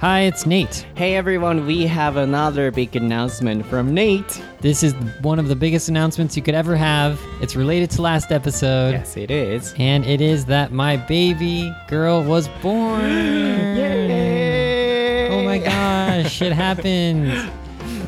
[0.00, 0.86] Hi, it's Nate.
[0.94, 4.40] Hey everyone, we have another big announcement from Nate.
[4.60, 7.20] This is one of the biggest announcements you could ever have.
[7.40, 8.92] It's related to last episode.
[8.92, 9.74] Yes, it is.
[9.76, 13.00] And it is that my baby girl was born.
[13.76, 15.28] Yay!
[15.28, 17.50] Oh my gosh, it happened.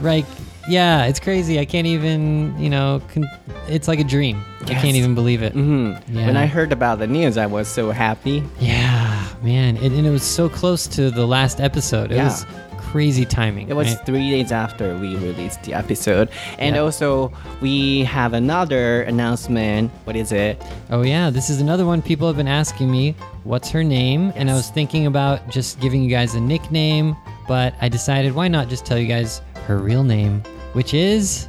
[0.00, 0.26] Like
[0.68, 1.58] yeah, it's crazy.
[1.58, 3.28] I can't even, you know, con-
[3.68, 4.42] it's like a dream.
[4.62, 5.54] I can't even believe it.
[5.54, 6.00] Mhm.
[6.08, 6.26] Yeah.
[6.26, 8.42] When I heard about the news, I was so happy.
[8.60, 9.76] Yeah, man.
[9.78, 12.12] It, and it was so close to the last episode.
[12.12, 12.24] It Yeah.
[12.24, 12.44] was
[12.76, 13.68] crazy timing.
[13.68, 14.06] It was right?
[14.06, 16.28] three days after we released the episode.
[16.58, 16.82] And Yeah.
[16.82, 19.90] also, we have another announcement.
[20.04, 20.62] What is it?
[20.90, 24.32] Oh yeah, this is another one people have been asking me, what's her name?
[24.36, 27.14] And I was thinking about just giving you guys a nickname,
[27.46, 31.48] but I decided why not just tell you guys her real name, which is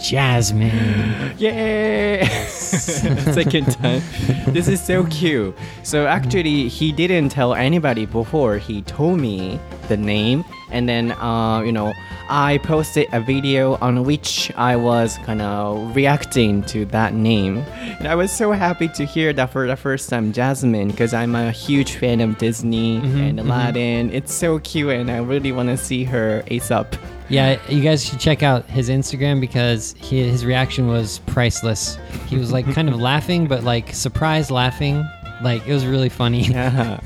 [0.00, 1.34] Jasmine.
[1.38, 2.26] Yay!
[2.48, 4.02] Second time.
[4.48, 5.56] this is so cute.
[5.82, 8.58] So actually, he didn't tell anybody before.
[8.58, 9.58] He told me
[9.88, 11.92] the name, and then uh, you know,
[12.28, 17.58] I posted a video on which I was kind of reacting to that name,
[17.98, 21.34] and I was so happy to hear that for the first time, Jasmine, because I'm
[21.34, 24.10] a huge fan of Disney and Aladdin.
[24.12, 26.98] It's so cute, and I really want to see her ASAP.
[27.28, 31.98] yeah, you guys should check out his Instagram because he, his reaction was priceless.
[32.26, 35.04] He was like kind of laughing, but like surprised laughing.
[35.42, 36.44] Like it was really funny.
[36.44, 37.00] Yeah.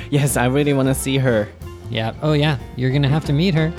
[0.10, 1.48] yes, I really want to see her.
[1.90, 2.14] Yeah.
[2.22, 3.72] Oh yeah, you're gonna have to meet her.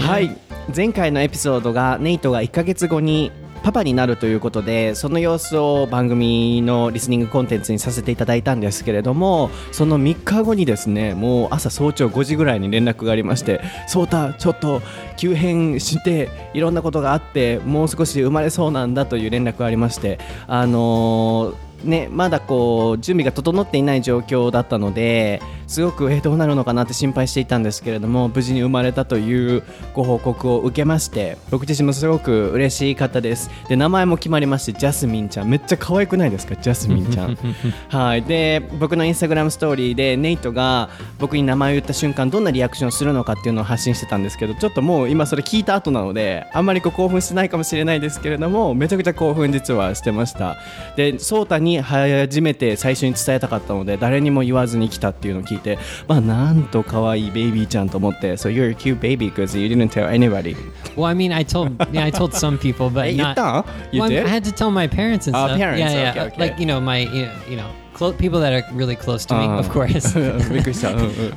[0.00, 0.36] はい
[0.74, 3.30] 前回のエピソードがネイトが1ヶ月後に
[3.62, 14.82] パパになるということでその様子を番組のリスニングコンテンツにさせていただいたんですけれどもその3日後にですねもう朝早朝5時ぐらいに連絡がありまして「そうたちょっと
[15.16, 29.62] 急変していろんなことがあってもう少し生まれそうなんだ」という連絡がありましてあのーね、まだこう準備が整っていない状況だったのですごくえーどうなるのかなって心配していたんですけれども無事に生まれたという
[29.94, 33.50] ご報告を受けまして僕自身もすごく嬉しかったです。
[33.68, 35.48] で名前も決まりましてジャスミンちゃん。
[35.48, 36.56] めっちゃ可愛くないですか？
[36.56, 37.36] ジャスミンちゃん。
[37.88, 38.22] はい。
[38.22, 40.88] で僕のインスタグラムストーリーでネイトが
[41.18, 50.56] 僕に名前を言った瞬間どんなリアクションをするのかっていうのを発信してたんですけどちょっともう今それ聞いた後なのであんまりこう興奮してないかもしれないですけれどもめちゃくちゃ興奮実はしてました。
[50.96, 60.56] でソータに初めて最初に伝えたかったので誰にも言わずに来たっていうのを聞いてまあなんと可愛いベイビーちゃんと思って So you're a cute baby because you didn't tell anybody
[60.96, 64.22] Well, I mean, I told yeah, I told some people, but え言っ.た You Well, I
[64.22, 64.26] did?
[64.28, 65.58] had to tell my parents and Oh, stuff.
[65.58, 66.10] parents, Yeah, yeah.
[66.12, 66.40] okay, okay.
[66.40, 69.34] Like you know, my you know, you know clo- people that are really close to
[69.34, 70.14] me, Uh, of course.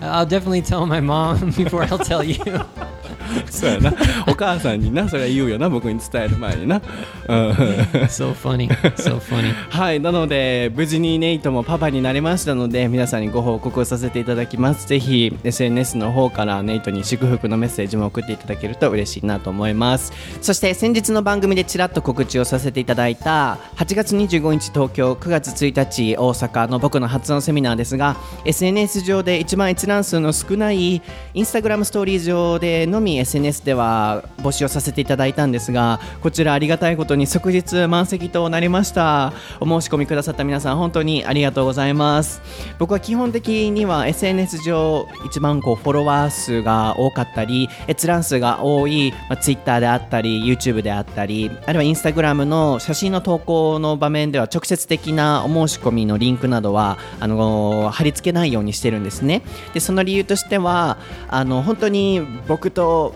[0.01, 2.37] I'll definitely tell my mom before I'll tell you.
[3.49, 3.93] そうやな。
[4.27, 6.81] お母さんになそれは言うよな僕に伝える前にな、
[7.27, 7.49] うん、
[8.07, 9.53] so funny, so funny.
[9.69, 14.87] はいなので無事にネイトもパパになりましたので皆さんにご報告をさせていただきます。
[14.87, 20.13] ぜひ SNS の方からネイトに祝福のメッセージも送っていただけると嬉しいなと思います。
[20.41, 28.15] そして先日の番組でちらっと告知をさせていただいた8月25日東京9月1日大阪の僕の発音セミナーですが
[28.45, 31.01] SNS 上で一番閲覧数の少ない
[31.33, 39.33] インスタグラムストーリー上でのみ SNS では募集をさせていただいたんですがこちらありがたいことに即日満席となりました。
[39.59, 42.41] お申し込みくださった皆さん本当にありがとうございます。
[42.79, 59.41] 僕は基本的には SNS 上一番こうフォロワー数が多かったり閲覧数が多い、まあ、Twitter であったり YouTube であったりあるいは Instagram の写真の投稿の場面では直接的なお申し込みのリンクなどはあの貼り付けないようにしてるんですね。
[59.73, 63.06] でその理由としてはあの本当に僕と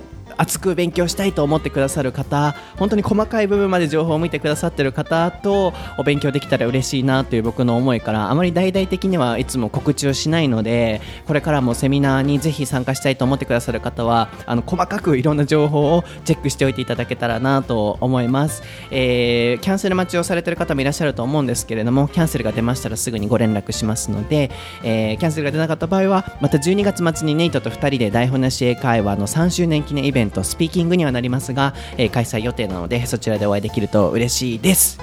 [0.42, 24.50] 熱く勉強したいと思ってくださる方本当に細かい部分まで情報を見てくださってる方とお勉強できたら嬉しいなという僕の思いからあまり大々的にはいつも告知をしないのでこれからもセミナーにぜひ参加したいと思ってくださる方はあの細かくいろんな情報をチェックしておいていただけたらなと思います、えーキャンセル待ちをされてる方もいらっしゃると思うんですけれどもキャンセルが出ましたらすぐにご連絡しますので、
[24.84, 34.99] えーキャンセルが出なかった場合はまた12月末にネイトと2人で台本なし英会話の3周年記念イベンスピーキングにはなりますが、えー開催予定なのでそちらでお会いできると嬉しいです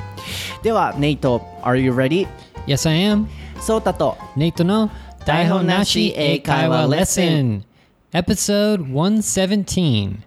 [0.63, 2.27] ではネイト Are you ready?
[2.65, 3.27] Yes, I am.
[3.59, 4.89] ソータと Nate no
[5.25, 7.63] Daihon Nashi Eikaiwa Lesson.
[8.13, 10.23] Episode 117.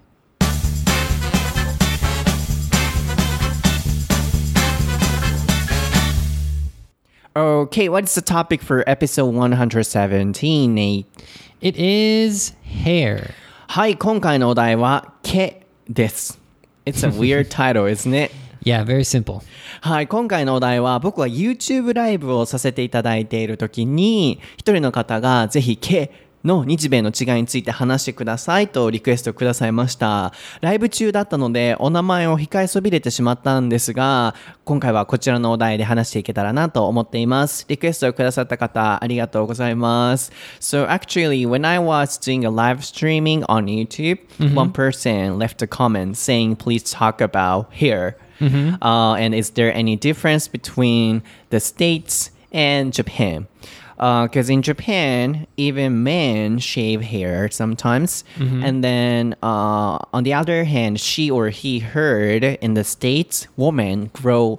[7.37, 11.07] Okay, what's the topic for episode 117, Nate?
[11.61, 13.35] It is hair.
[13.72, 16.38] はい、今回のお題は毛です。
[16.86, 18.34] It's a weird title, isn't it?
[18.66, 19.40] Yeah, very simple.
[19.80, 26.12] はい、今回のお題は僕は YouTube ライブをさせていただいている時に一人の方がぜひ K
[26.44, 30.34] の日米の違いについて話してくださいとリクエストくださいました。
[30.62, 37.66] ライブ中だったのでお名前を控えそびれてしまったんですが、今回はこちらのお題で話していけたらなと思っています。
[37.68, 40.32] リクエストをくださった方ありがとうございます。
[40.60, 44.20] So actually, when I was doing a live streaming on YouTube,
[44.56, 48.18] one person left a comment saying please talk about hair.
[48.82, 51.22] Uh, and is there any difference between
[51.52, 53.48] the states and Japan?
[54.02, 58.24] Because in Japan, even men shave hair sometimes.
[58.40, 64.10] And then uh, on the other hand, she or he heard in the states, women
[64.12, 64.58] grow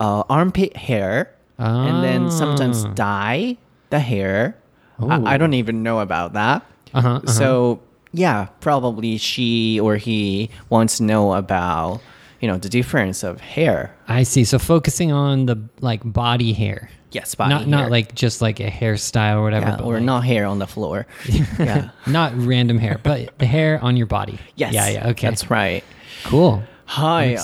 [0.00, 1.28] uh, armpit hair
[1.58, 3.58] and then sometimes dye
[3.90, 4.56] the hair.
[4.98, 6.64] I, I don't even know about that.
[6.94, 7.80] Uh-huh, So
[8.12, 12.00] yeah, probably she or he wants to know about
[12.40, 13.94] you know the difference of hair.
[14.08, 14.44] I see.
[14.44, 16.88] So focusing on the like body hair.
[17.12, 17.68] Yes, body not hair.
[17.68, 20.58] not like just like a hairstyle or whatever, Yeah, but or like- not hair on
[20.58, 21.06] the floor.
[21.58, 21.90] yeah.
[22.06, 24.38] not random hair, but the hair on your body.
[24.56, 24.72] Yes.
[24.74, 25.08] Yeah, yeah.
[25.08, 25.28] Okay.
[25.28, 25.82] That's right.
[26.24, 26.62] cool.
[26.90, 27.38] はい。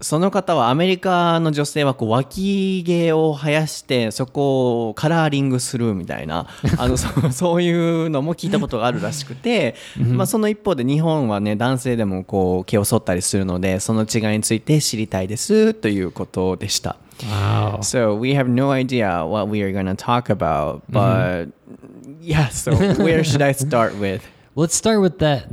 [0.00, 16.96] その方はアメリカの女性はこう脇毛を生やしてそこをカラーリングするみたいな あのそそういうのも聞いたことがあるらしくて、まあ、その一方で日本はね男性でもこう毛を剃ったりするのでその違いについて知りたいですということでした。
[17.20, 17.78] Wow.
[17.78, 21.48] So we have no idea what we are gonna talk about, but
[22.20, 22.48] yeah.
[22.50, 24.20] So where should I start with?
[24.54, 25.48] Let's start with that.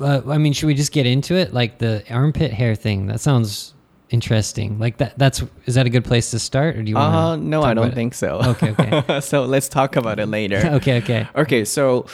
[0.00, 1.52] Uh, I mean, should we just get into it?
[1.54, 3.06] Like the armpit hair thing.
[3.06, 3.74] That sounds
[4.10, 4.78] interesting.
[4.78, 5.18] Like that.
[5.18, 7.14] That's is that a good place to start, or do you want?
[7.14, 8.40] Uh, no, I don't think so.
[8.44, 9.20] Okay, okay.
[9.20, 10.58] so let's talk about it later.
[10.74, 11.28] okay, okay.
[11.34, 12.06] Okay, so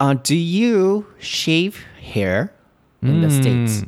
[0.00, 2.52] uh, do you shave hair
[3.02, 3.84] in the States?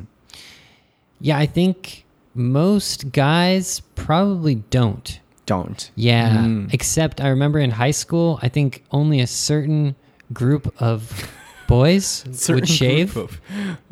[1.19, 5.19] Yeah, I think most guys probably don't.
[5.45, 5.91] Don't.
[5.95, 6.73] Yeah, Mm.
[6.73, 9.95] except I remember in high school, I think only a certain
[10.31, 11.29] group of
[11.75, 13.15] boys would shave.
[13.17, 13.39] of-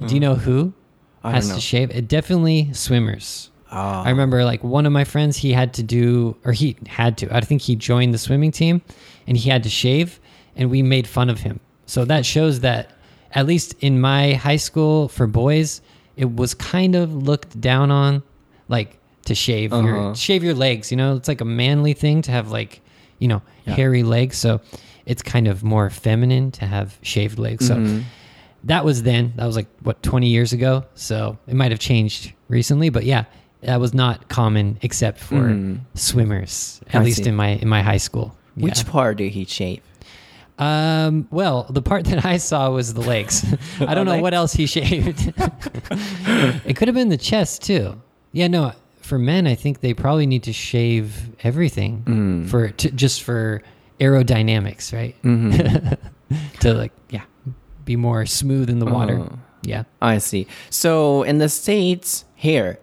[0.06, 0.74] Do you know who
[1.24, 1.56] I has know.
[1.56, 1.90] to shave?
[1.92, 3.50] It definitely swimmers.
[3.72, 4.04] Ah.
[4.04, 7.36] I remember like one of my friends, he had to do, or he had to,
[7.36, 8.82] I think he joined the swimming team
[9.28, 10.20] and he had to shave
[10.56, 11.60] and we made fun of him.
[11.86, 12.92] So that shows that,
[13.34, 15.82] at least in my high school for boys,
[16.18, 18.24] it was kind of looked down on,
[18.68, 19.88] like to shave Uh-huh.
[19.88, 20.90] your shave your legs.
[20.92, 22.82] You know, it's like a manly thing to have like,
[23.20, 23.76] you know, Yeah.
[23.76, 24.38] hairy legs.
[24.38, 24.60] So
[25.10, 27.68] it's kind of more feminine to have shaved legs.
[27.68, 28.00] So Mm-hmm.
[28.66, 29.34] that was then.
[29.36, 30.86] That was like what 20 years ago.
[30.96, 33.26] So it might have changed recently, but yeah,
[33.62, 35.42] that was not common except for
[35.96, 37.00] swimmers, at Mm.
[37.00, 37.30] I least see.
[37.30, 38.36] in my in my high school.
[38.56, 39.82] Which part did he shave?
[40.58, 43.46] Um, well, the part that I saw was the legs.
[43.80, 45.34] I don't know what else he shaved.
[46.66, 48.02] it could have been the chest too.
[48.34, 48.74] Yeah, no.
[49.02, 52.50] For men, I think they probably need to shave everything Mm.
[52.50, 53.62] for to, just for
[54.00, 55.16] aerodynamics, right?
[55.24, 56.38] Mm-hmm.
[56.60, 57.24] to like, yeah,
[57.86, 59.20] be more smooth in the water.
[59.20, 59.36] Uh-huh.
[59.62, 59.84] Yeah.
[60.02, 60.48] I see.
[60.70, 62.80] So in the States, hair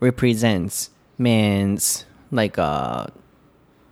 [0.00, 3.06] represents man's like uh,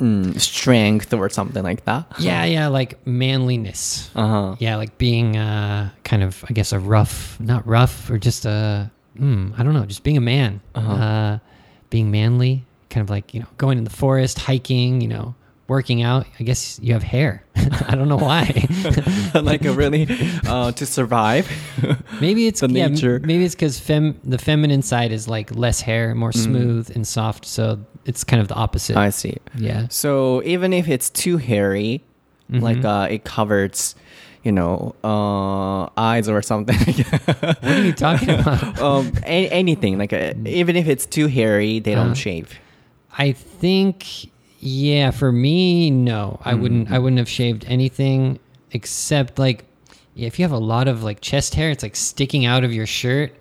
[0.01, 2.07] mm, strength or something like that.
[2.19, 4.11] Yeah, yeah, like manliness.
[4.15, 4.57] Uh huh.
[4.59, 8.91] Yeah, like being uh, kind of, I guess, a rough, not rough, or just a,
[9.19, 10.61] mm, I don't know, just being a man.
[10.75, 10.93] Uh-huh.
[10.93, 11.39] Uh,
[11.91, 15.35] being manly, kind of like, you know, going in the forest, hiking, you know,
[15.73, 16.27] working out.
[16.39, 17.43] I guess you have hair.
[17.91, 18.45] I don't know why.
[19.35, 20.07] like a really
[20.47, 21.47] uh, to survive.
[22.21, 23.19] maybe it's The yeah, nature.
[23.25, 27.45] maybe it's because fem- the feminine side is like less hair, more smooth and soft.
[27.47, 28.97] So it's kind of the opposite.
[28.97, 29.07] Mm.
[29.09, 29.37] I see.
[29.57, 29.87] yeah.
[29.89, 32.03] So even if it's too hairy,
[32.51, 33.95] like uh, it covers,
[34.45, 36.77] you know, uh, eyes or something.
[36.77, 38.79] What are you talking about?
[38.81, 42.27] um, anything like uh even if it's too hairy, they don't Uh-huh.
[42.27, 42.49] shave.
[43.19, 44.05] I think
[44.65, 46.41] yeah, for me no.
[46.45, 48.39] I wouldn't I wouldn't have shaved anything
[48.71, 49.65] except like
[50.15, 52.87] if you have a lot of like chest hair, it's like sticking out of your
[52.87, 53.35] shirt.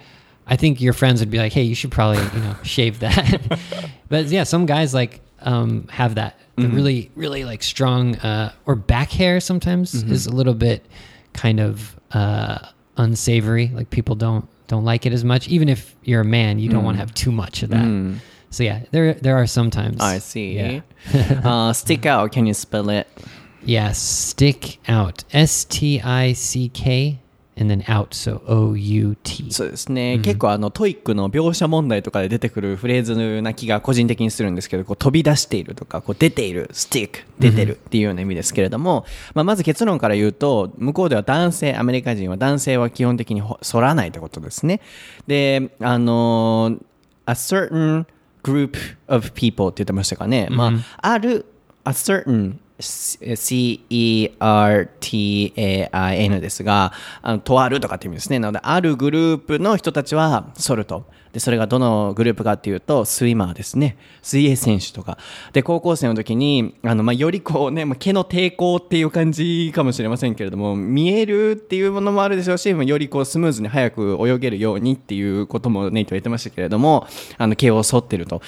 [0.48, 3.60] I think your friends would be like, "Hey, you should probably, you know, shave that."
[4.10, 6.40] but yeah, some guys like um have that.
[6.56, 10.84] The really really like strong uh or back hair sometimes is a little bit
[11.34, 13.68] kind of uh unsavory.
[13.68, 16.84] Like people don't don't like it as much even if you're a man, you don't
[16.84, 17.86] want to have too much of that.
[18.52, 20.02] So yeah, there there are sometimes.
[20.02, 20.54] I see.
[20.54, 20.82] Yeah.
[21.44, 22.32] uh, stick out.
[22.32, 23.08] Can you spell it?
[23.64, 25.24] Yeah, stick out.
[25.32, 27.20] S T I C K
[27.56, 28.14] and then out.
[28.14, 29.52] So O U T.
[29.52, 44.82] そうですね、結構あのトイックの描写問題とかで出てくるフレーズな気が個人的にするんですけどこう飛び出しているとかこう出ているスティック出てるっていうような意味ですけれども、まあ、まず結論から言うと向こうでは男性アメリカ人は男性は基本的にほ剃らないってことですね
[45.28, 46.78] であの
[47.26, 48.06] a certain
[48.43, 48.77] group
[49.09, 50.49] of people って言ってましたかね。
[50.51, 51.45] まあ、ある、
[51.85, 54.42] a certain C-E-R-T-A-I-N
[56.42, 58.40] ですが、あのとあるとかっていう意味ですね。
[58.40, 61.06] なので、あるグループの人たちはソルト。
[61.34, 63.98] で、それがどのグループかっていうと、スイマーですね。
[64.22, 65.18] 水泳選手とか。
[65.54, 77.08] で、高校生の時に、あの、まあ、よりこうね、まあ、毛の抵抗っていう感じかもしれませんけれども、見えるっていうものもあるでしょうし、よりこうスムーズに早く泳げるようにっていうこともネイト言ってましたけれども、
[77.38, 78.42] あの、毛を剃ってると。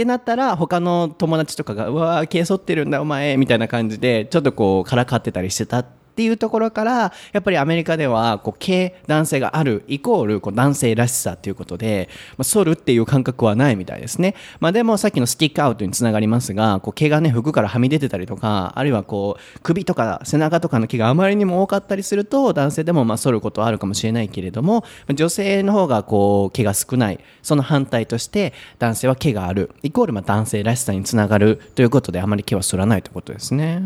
[0.00, 27.20] ってなったら、他の友達とかが、うわー、毛剃ってるんだ、お前、みたいな感じで、ちょっとこう、からかってたりしてたってっていうところからやっぱりアメリカではこう系男性があるイコールこう男性らしさということで、まあ、剃るっていう感覚はないみたいですね、まあ、でもさっきのスティックアウトにつながりますがこう毛がね服からはみ出てたりとかあるいはこう首とか背中とかの毛があまりにも多かったりすると男性でもまあ剃ることはあるかもしれないけれども女性の方がこう毛が少ない。
[27.42, 29.70] その反対として男性は毛がある。
[29.82, 33.82] イコールまあ男性らしさにつながるということであまり毛は剃らないということですね。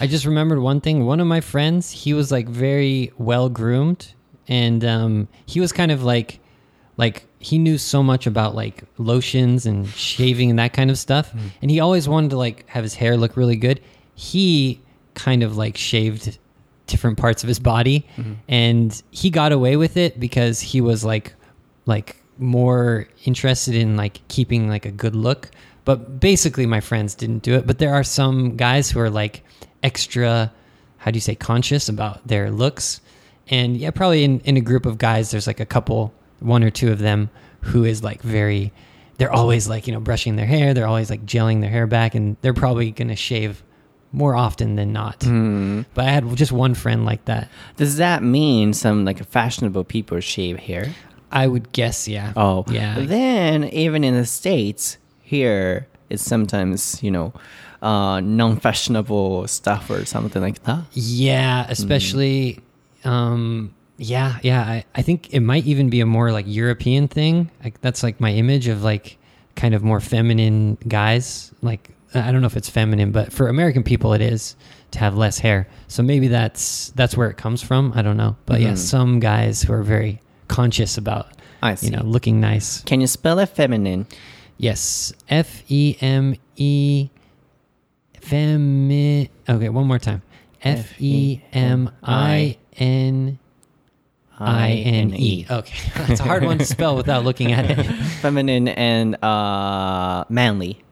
[0.00, 1.04] I just remembered one thing.
[1.04, 1.67] One of my friends,
[2.04, 4.12] he was like very well groomed,
[4.46, 6.40] and um, he was kind of like,
[6.96, 11.32] like he knew so much about like lotions and shaving and that kind of stuff,
[11.62, 13.80] and he always wanted to like have his hair look really good.
[14.14, 14.80] He
[15.14, 16.38] kind of like shaved
[16.86, 18.06] different parts of his body,
[18.48, 21.34] and he got away with it because he was like,
[21.86, 25.50] like more interested in like keeping like a good look.
[25.84, 27.66] But basically, my friends didn't do it.
[27.66, 29.42] But there are some guys who are like
[29.82, 30.52] extra,
[30.98, 33.00] how do you say, conscious about their looks.
[33.48, 36.70] And yeah, probably in, in a group of guys, there's like a couple, one or
[36.70, 38.72] two of them who is like very,
[39.16, 40.74] they're always like, you know, brushing their hair.
[40.74, 42.14] They're always like gelling their hair back.
[42.14, 43.62] And they're probably going to shave
[44.12, 45.22] more often than not.
[45.22, 45.82] Hmm.
[45.94, 47.48] But I had just one friend like that.
[47.76, 50.94] Does that mean some like fashionable people shave hair?
[51.30, 52.32] I would guess, yeah.
[52.36, 53.00] Oh, yeah.
[53.00, 57.32] Then even in the states, here it's sometimes you know
[57.82, 60.84] uh, non-fashionable stuff or something like that.
[60.92, 62.60] Yeah, especially
[63.04, 64.62] um yeah, yeah.
[64.62, 67.50] I, I think it might even be a more like European thing.
[67.64, 69.18] Like that's like my image of like
[69.56, 71.52] kind of more feminine guys.
[71.62, 74.54] Like I don't know if it's feminine, but for American people it is
[74.92, 75.68] to have less hair.
[75.88, 77.92] So maybe that's that's where it comes from.
[77.94, 78.36] I don't know.
[78.46, 81.32] But yeah, some guys who are very conscious about
[81.80, 82.82] you know looking nice.
[82.82, 84.06] Can you spell it feminine?
[84.58, 85.12] Yes.
[85.28, 87.10] F E M E
[88.28, 90.22] Femi Okay, one more time.
[90.62, 93.38] F E M I N
[94.38, 95.46] I N E.
[95.50, 95.90] Okay.
[96.06, 97.84] That's a hard one to spell without looking at it.
[98.20, 100.82] Feminine and uh, manly.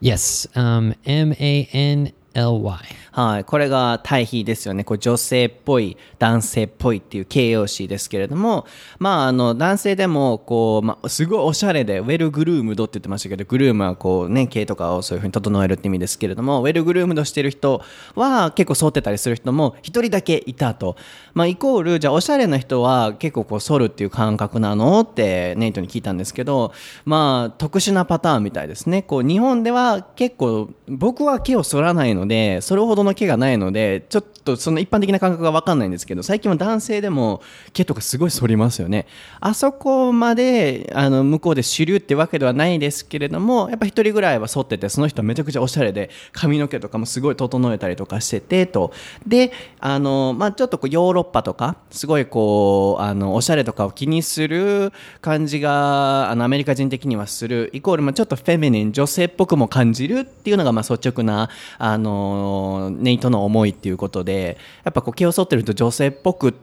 [0.00, 0.46] Yes.
[0.54, 2.86] Um M A N L Y.
[3.16, 4.84] はい、これが対比ですよね。
[4.84, 8.66] こう女性っぽい、男性っぽいっていう形容詞ですけれども、
[8.98, 17.80] まあ、あの、男性でも、こう、まあ、すごいおしゃれで、ウェルグルームドって言ってましたけど、グルームはこうね、毛とかをそういうふうに整えるって意味ですけれども、ウェルグルームドしてる人
[18.16, 20.96] は結構剃ってたりする人も一人だけいたと。
[21.32, 26.74] まあ、イコール、じゃあおしゃれな人は結構こう剃るっていう感覚なのってネイトに聞いたんですけど、
[27.06, 29.00] まあ、特殊なパターンみたいですね。
[29.00, 39.06] こう、日本では結構、僕は毛を剃らないので、それほどの毛がないので、ちょっとその一般的な感覚がわかんないんですけど、最近は男性でも毛とかすごい剃りますよね。
[39.40, 48.92] あそこまで、あの、向こうで主流ってわけではないですけれども、やっぱ一人ぐらいは剃ってて、その人めちゃくちゃおしゃれで、髪の毛とかもすごい整えたりとかしてて、と。
[49.26, 66.53] で、あの、まあちょっとこうヨーロッパとか、すごいこう、あの、おしゃれとかを気にする感じが、あの、アメリカ人的にはする、イコール、まあちょっとフェミニン、女性っぽくも感じるっていうのが、まあ率直な、あの、ネイトの思いっていうことで、やっぱこう毛を剃ってると女性っぽくっ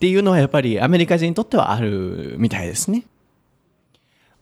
[0.00, 3.04] ていうのはやっぱりアメリカ人にとってはあるみたいですね。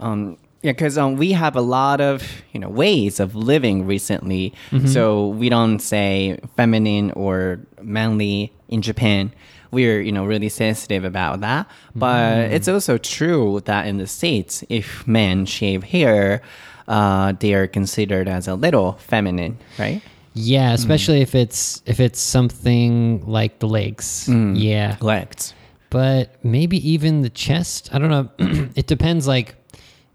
[0.01, 2.23] Um, yeah, because um, we have a lot of
[2.53, 4.53] you know ways of living recently,
[4.87, 9.33] so we don't say feminine or manly in Japan.
[9.71, 14.65] We're you know really sensitive about that, but it's also true that in the states,
[14.69, 16.43] if men shave hair,
[16.87, 20.01] uh, they are considered as a little feminine, right?
[20.34, 20.76] Yeah, hmm.
[20.76, 24.26] especially if it's if it's something like the legs.
[24.26, 24.56] Hmm.
[24.56, 24.98] Yeah.
[25.02, 25.54] Legs.
[25.90, 27.90] but maybe even the chest.
[27.94, 28.30] I don't know.
[28.76, 29.28] it depends.
[29.28, 29.56] Like,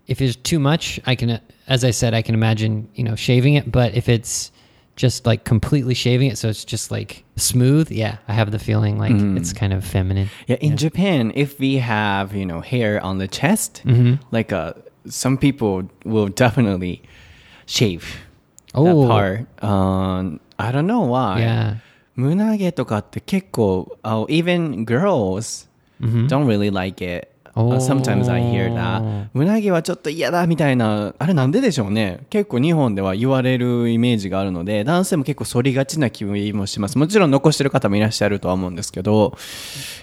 [0.08, 3.54] if it's too much, I can, as I said, I can imagine you know shaving
[3.54, 3.70] it.
[3.70, 4.50] But if it's
[4.96, 8.98] just like completely shaving it, so it's just like smooth, yeah, I have the feeling
[8.98, 9.36] like hmm.
[9.36, 10.30] it's kind of feminine.
[10.48, 14.14] Yeah, in Japan, if we have you know hair on the chest, mm-hmm.
[14.32, 14.72] like uh,
[15.06, 17.02] some people will definitely
[17.66, 18.27] shave
[18.84, 19.06] that Oh.
[19.08, 19.46] part.
[19.62, 21.40] Um, I don't know why.
[21.40, 21.76] Yeah.
[22.16, 25.68] 胸毛とかって結構、uh, even girls
[26.00, 27.28] don't really like it.
[27.54, 39.36] Uh, sometimes I hear that 胸毛はちょっと嫌だみたいなあれなんででしょうね結構日本では言われるイメージがあるので男性も結構反りがちな気もしますもちろん残してる方もいらっしゃるとは思うんですけど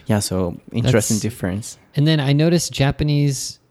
[0.06, 3.62] Yeah so interesting difference And then I noticed Japanese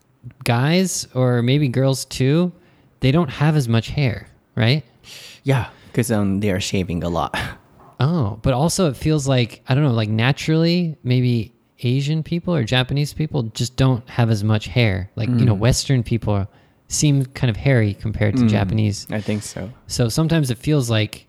[0.45, 2.53] guys or maybe girls too,
[3.01, 4.83] they don't have as much hair, right?
[5.45, 7.39] Yeah because um, they are shaving a lot
[8.01, 12.65] Oh, but also it feels like I don't know, like naturally, maybe Asian people or
[12.65, 15.11] Japanese people just don't have as much hair.
[15.17, 16.47] Like you know, Western people
[16.89, 19.07] seem kind of hairy compared to Japanese.
[19.11, 21.27] I think so So sometimes it feels like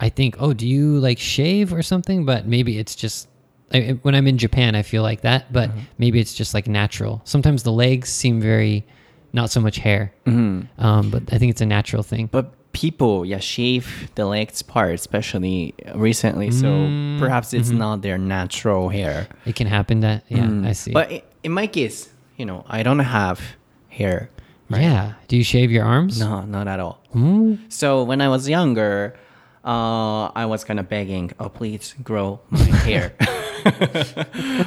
[0.00, 2.24] I think, oh, do you like shave or something?
[2.24, 3.28] But maybe it's just
[3.72, 5.52] I, when I'm in Japan, I feel like that.
[5.52, 7.20] But maybe it's just like natural.
[7.24, 8.86] Sometimes the legs seem very
[9.32, 12.28] not so much hair, um, but I think it's a natural thing.
[12.32, 16.50] But people, yeah, shave the legs part, especially recently.
[16.50, 17.78] So Mm, perhaps it's mm-hmm.
[17.78, 19.28] not their natural hair.
[19.46, 20.92] It can happen that yeah, I see.
[20.92, 23.40] But in my case, you know, I don't have
[23.88, 24.30] hair.
[24.70, 25.14] Yeah.
[25.28, 26.20] Do you shave your arms?
[26.20, 27.00] No, not at all.
[27.12, 27.54] Hmm?
[27.68, 29.16] So when I was younger,
[29.64, 33.14] uh, I was kind of begging, "Oh, please grow my hair,"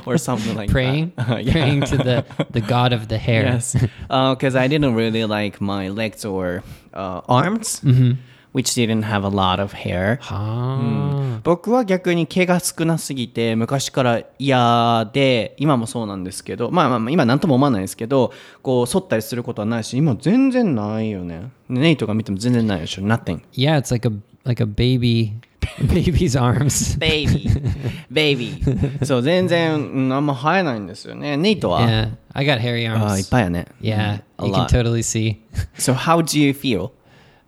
[0.05, 1.43] or something like Praying, that.
[1.43, 1.53] Yeah.
[1.53, 3.43] praying to the the god of the hair.
[3.45, 3.75] Yes,
[4.09, 8.13] because I didn't really like my legs or uh, arms, Mm-hmm.
[8.53, 10.19] which didn't have a lot of hair.
[10.23, 18.31] あ僕は逆に毛が少なすぎて昔から嫌で今もそうなんですけどまあまあまあ今何とも思わないですけど
[18.61, 24.11] こう剃ったりすることはないし今全然ないよねネイトが見ても全然ないでしょ Nothing Yeah, it's like a
[24.43, 25.31] like a baby
[25.78, 26.98] baby's arms.
[26.98, 33.30] ベイビーベイビーそう全然うんあんま生えないんですよねネイトは、 Yeah, I got hairy あいっ arms.
[33.30, 35.36] ぱいやね Yeah, a you can lot totally see.
[35.78, 36.90] So how do you feel?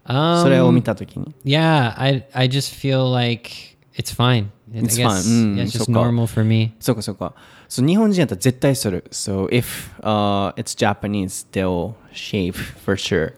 [0.06, 3.50] Um, それを見たときに Yeah, I I just feel like
[3.96, 4.46] it's fine.
[4.74, 5.54] I It's guess, fine.
[5.54, 6.72] Mm, yeah, it's just そっか normal for me.
[6.80, 7.34] そうかそうか
[7.68, 13.32] そう日本人やったら絶対する So if、uh, it's Japanese they'll shave for sure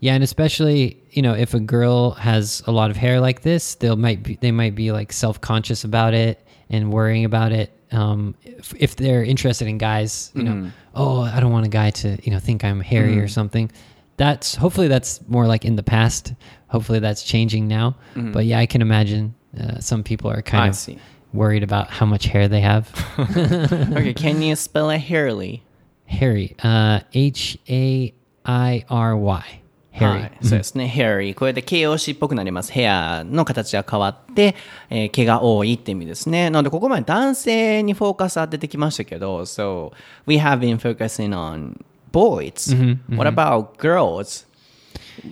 [0.00, 3.74] Yeah, and especially you know if a girl has a lot of hair like this,
[3.76, 7.70] they'll might be they might be like self conscious about it and worrying about it.
[7.92, 11.90] Um, if, if they're interested in guys, you know, oh, I don't want a guy
[11.90, 13.70] to you know think I'm hairy or something.
[14.16, 16.32] That's hopefully that's more like in the past.
[16.68, 17.96] Hopefully that's changing now.
[18.14, 20.98] But yeah, I can imagine uh, some people are kind I of see
[21.32, 22.90] worried about how much hair they have.
[23.18, 25.62] Okay can you spell it hairly?
[26.06, 28.12] hairy, uh, H A
[28.44, 29.60] I R Y.
[29.92, 30.26] は Hairy.
[30.28, 31.34] い、そうですね、hairy。
[31.34, 32.72] これで形容詞っぽくなります。
[32.72, 34.54] ヘアの形が変わって、
[34.88, 36.50] えー毛が多いって意味ですね。
[36.50, 39.92] なので、ここまで男性にフォーカス当ててきましたけど、So,
[40.26, 41.76] we have been focusing on
[42.12, 42.98] boys.
[43.16, 44.46] What about girls?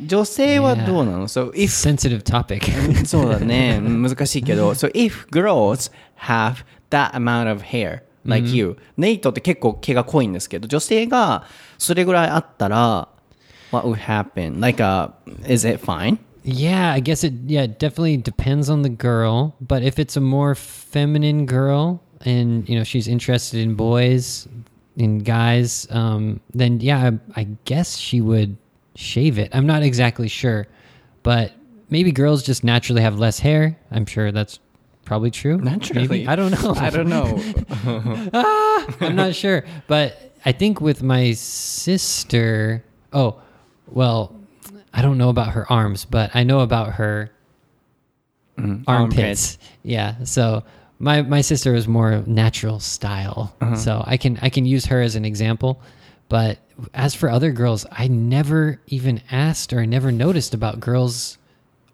[0.07, 2.61] 女性はどうなの、?So, if sensitive topic.
[3.07, 3.81] そうだね。
[3.83, 4.71] う ん難しいけど。
[4.71, 5.91] So if girls
[6.21, 11.45] have that amount of hair like you、ネイトって結構毛が濃いんですけど、女性が
[11.79, 13.09] それぐらいあったら、
[13.71, 14.61] what would happen?
[14.61, 15.09] Like, uh,
[15.47, 16.19] is it fine?
[16.49, 17.35] yeah, I guess it.
[17.47, 19.55] Yeah, it definitely depends on the girl.
[19.61, 24.49] But if it's a more feminine girl, and you know she's interested in boys,
[24.97, 28.57] in guys, um, then yeah, I, I guess she would
[28.95, 29.55] shave it.
[29.55, 30.67] I'm not exactly sure,
[31.23, 31.53] but
[31.91, 33.79] maybe girls just naturally have less hair.
[33.91, 34.59] I'm sure that's
[35.05, 35.59] probably true.
[35.59, 36.09] Naturally.
[36.09, 36.29] Maybe.
[36.29, 36.75] I don't know.
[36.77, 37.39] I don't know.
[39.07, 42.85] I'm not sure, but I think with my sister.
[43.13, 43.41] Oh,
[43.91, 44.35] well,
[44.93, 47.31] I don't know about her arms, but I know about her
[48.59, 48.83] mm-hmm.
[48.87, 49.59] armpits.
[49.83, 50.65] Yeah, so
[50.99, 53.77] my my sister is more natural style, uh-huh.
[53.77, 55.81] so I can I can use her as an example.
[56.29, 56.59] But
[56.93, 61.39] as for other girls, I never even asked or never noticed about girls'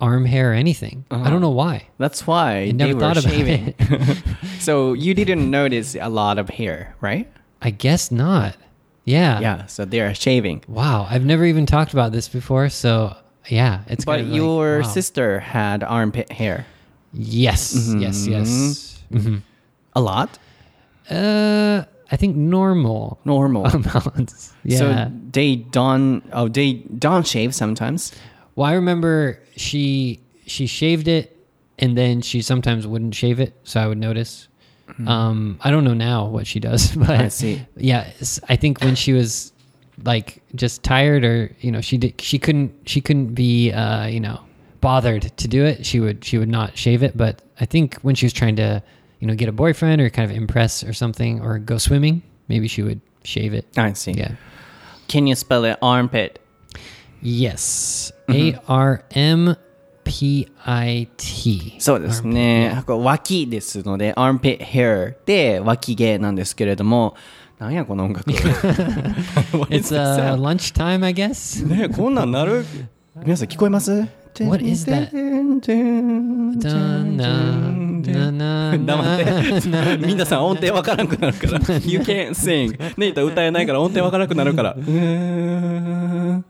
[0.00, 1.04] arm hair or anything.
[1.10, 1.30] I uh-huh.
[1.30, 1.88] don't know why.
[1.98, 3.74] That's why I they never were thought about shaving.
[3.78, 4.22] it.
[4.60, 7.30] so you didn't notice a lot of hair, right?
[7.62, 8.56] I guess not.
[9.04, 9.40] Yeah.
[9.40, 10.64] Yeah, so they are shaving.
[10.68, 13.14] Wow, I've never even talked about this before, so
[13.48, 14.82] yeah, it's But kind of like, your wow.
[14.88, 16.66] sister had armpit hair.
[17.12, 17.98] Yes, mm-hmm.
[18.00, 18.48] yes, yes.
[19.12, 19.16] Mm-hmm.
[19.18, 19.36] Mm-hmm.
[19.96, 20.38] A lot?
[21.10, 23.66] Uh, I think normal Normal.
[23.74, 24.52] amounts.
[24.64, 24.78] Yeah.
[24.78, 28.12] So they don't oh they don't shave sometimes.
[28.56, 31.36] well, I remember she she shaved it,
[31.78, 34.48] and then she sometimes wouldn't shave it, so I would notice.
[35.06, 37.66] Um, I don't know now what she does, but I see.
[37.76, 38.10] Yeah,
[38.48, 39.52] I think when she was
[40.04, 44.20] like just tired, or you know, she did she couldn't she couldn't be uh you
[44.20, 44.40] know
[44.80, 45.86] bothered to do it.
[45.86, 48.82] She would she would not shave it, but I think when she was trying to
[49.20, 52.68] you know get a boyfriend or kind of impress or something or go swimming, maybe
[52.68, 53.66] she would shave it.
[53.76, 54.12] I see.
[54.12, 54.32] Yeah.
[55.08, 56.38] Can you spell it armpit?
[57.20, 58.12] Yes.
[58.28, 59.56] A R M
[60.04, 61.74] P I T.
[61.78, 62.82] そうですね。
[62.86, 67.14] 脇ですので、armpit hair で脇毛なんですけれども、
[67.58, 68.30] なんやこの音楽
[69.70, 71.66] It's uh, lunchtime, I guess.
[71.66, 72.64] ねこんなんなる？
[73.24, 74.06] 皆さん聞こえます
[74.40, 75.06] ？What is that?
[75.06, 75.10] っ
[75.60, 77.04] て na,
[78.32, 78.76] na.
[80.06, 81.52] 皆さん音程わからなくなるから
[81.86, 86.44] You can't sing ネイト歌えないから音程わからなくなるからうーん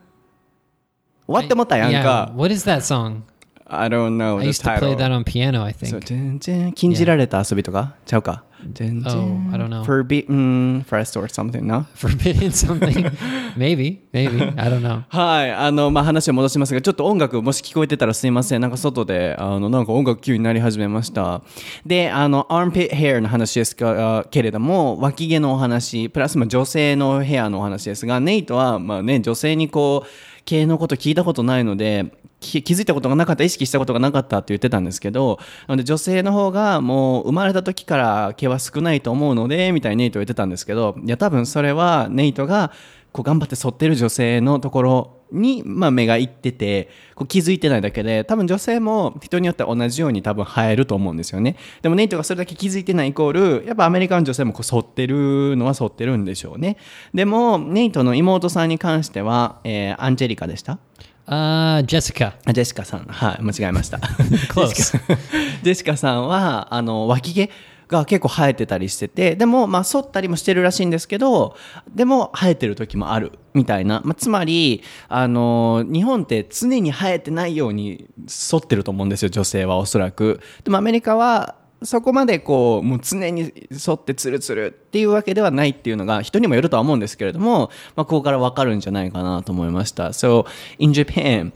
[1.26, 3.20] 終わって思ったやんか what is that song?
[3.66, 6.00] I don't know I used to play that on piano, I think.
[6.04, 9.84] 全然禁じられた遊びとかちゃうか全 Oh, I don't know.
[9.84, 13.10] Forbidden Forest or something な Forbidden something?
[13.56, 14.52] maybe, maybe.
[14.56, 15.04] I don't know.
[15.08, 18.60] はい、あの、まあ、話を戻しますが、ちょっと音楽、もし聞こえてたらすいません。
[18.60, 21.42] なんか外で、あの、なんか音楽急になり始めました。
[21.84, 30.08] で、あの、armpit hair の話ですか、けれども、脇毛のお話、プラス、まあ、女性のヘアのお話ですが、ネイトは、まあね、女性にこう、
[30.44, 42.72] 毛のこと聞いたことないので、き気づいたことがなかった意識したことがなかったって言ってたんですけどなので女性の方がもう生まれた時から毛は少ないと思うのでみたいにネイト言ってたんですけどいや多分それはネイトが
[43.12, 51.56] こう頑張って剃ってる女性のところに、まあ、目がいっててこう気づいてないだけで多分女性も人によっては同じように多分生えると思うんですよね。
[51.82, 56.76] でもネイトがそれだけ気づいてないイコールやっぱアメリカの女性もこう剃ってるのは剃ってるんでしょうね。
[57.14, 60.78] でもネイトの妹さんに関しては、えーアンジェリカでした。
[61.26, 62.34] Uh, Jessica.
[62.44, 63.98] あジェシカさん、はい、間違えました。
[63.98, 67.50] ジェシカさんは、あの、脇毛
[67.88, 71.56] が結構生えてたりしてて、でも、まあ、剃ったりもしてるらしいんですけど、
[71.94, 74.02] でも、生えてる時もある、みたいな。
[74.04, 80.40] まあ、つまり、あの、日本って常に生えてないように剃ってると思うんですよ、女性はおそらく。
[80.64, 90.08] でも、アメリカは、そこまでこう、もう常に沿ってツルツルっていうわけではないっていうのが人にもよるとは思うんですけれども、まあ、ここからわかるんじゃないかなと思いました。
[90.08, 90.46] So,
[90.78, 91.52] in Japan,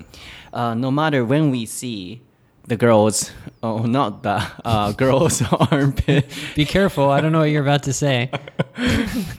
[0.52, 2.20] uh, no matter when we see
[2.68, 7.10] the girls, oh, not the uh, girls' armpit, Be careful.
[7.10, 8.30] I don't know what you're about to say.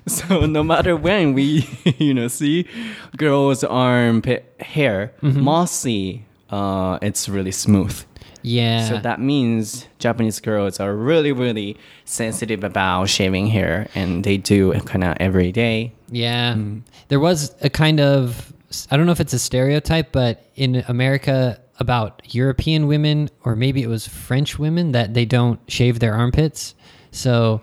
[0.07, 2.67] so no matter when we, you know, see
[3.15, 8.03] girls' armpit hair, mostly uh, it's really smooth.
[8.41, 8.88] Yeah.
[8.88, 14.71] So that means Japanese girls are really, really sensitive about shaving hair, and they do
[14.71, 15.93] it kind of every day.
[16.10, 16.54] Yeah.
[16.54, 16.84] Mm.
[17.10, 18.54] There was a kind of,
[18.89, 23.82] I don't know if it's a stereotype, but in America about European women, or maybe
[23.84, 26.75] it was French women, that they don't shave their armpits.
[27.12, 27.62] So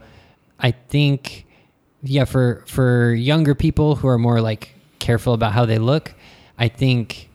[0.58, 1.46] I think,
[2.02, 6.14] yeah, for, for younger people who are more like careful about how they look,
[6.58, 7.28] I think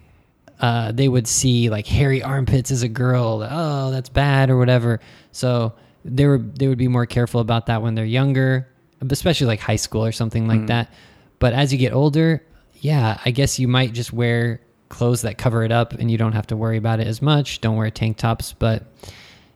[0.62, 3.46] uh, they would see like hairy armpits as a girl.
[3.50, 5.00] Oh, that's bad or whatever.
[5.32, 5.74] So
[6.06, 8.68] they were they would be more careful about that when they're younger,
[9.10, 10.94] especially like high school or something like that.
[11.40, 12.44] But as you get older,
[12.76, 16.34] yeah, I guess you might just wear clothes that cover it up, and you don't
[16.34, 17.62] have to worry about it as much.
[17.62, 18.84] Don't wear tank tops, but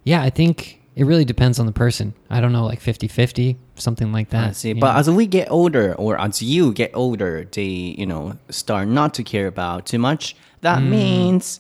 [0.04, 2.14] yeah, I think it really depends on the person.
[2.30, 4.50] I don't know, like 50-50, something like that.
[4.50, 4.74] I see.
[4.74, 9.14] But as we get older, or as you get older, they, you know, start not
[9.16, 10.36] to care about too much.
[10.62, 11.60] That means,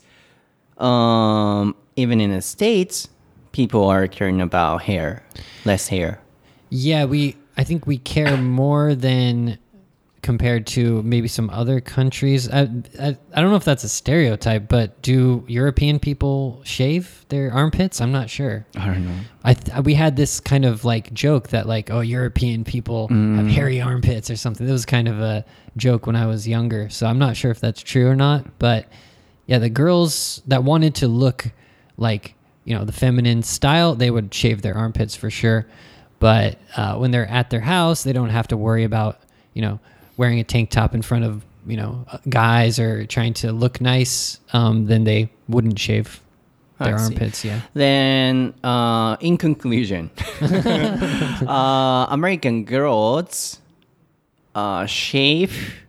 [0.77, 3.09] um, even in the states,
[3.51, 5.23] people are caring about hair,
[5.63, 6.19] less hair.
[6.69, 7.37] Yeah, we.
[7.57, 9.57] I think we care more than
[10.25, 12.49] compared to maybe some other countries.
[12.49, 12.61] I,
[12.99, 18.01] I I don't know if that's a stereotype, but do European people shave their armpits?
[18.01, 18.65] I'm not sure.
[18.75, 19.19] I don't know.
[19.43, 23.47] I th- we had this kind of like joke that like oh European people have
[23.47, 24.65] hairy armpits or something.
[24.65, 25.45] That was kind of a
[25.77, 26.89] joke when I was younger.
[26.89, 28.87] So I'm not sure if that's true or not, but
[29.45, 31.51] yeah, the girls that wanted to look
[31.97, 32.33] like
[32.63, 35.67] you know the feminine style, they would shave their armpits for sure.
[36.17, 39.19] But uh, when they're at their house, they don't have to worry about
[39.53, 39.79] you know
[40.17, 43.81] wearing a tank top in front of you know uh, guys or trying to look
[43.81, 46.19] nice, um, then they wouldn't shave
[46.79, 47.45] their armpits.
[47.45, 47.61] Yeah.
[47.73, 53.59] Then, uh, in conclusion, uh, American girls
[54.53, 55.83] uh, shave